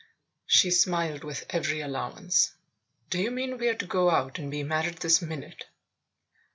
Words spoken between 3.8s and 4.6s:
go out and